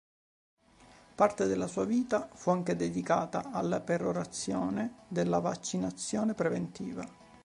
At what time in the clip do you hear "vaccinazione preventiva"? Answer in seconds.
5.37-7.07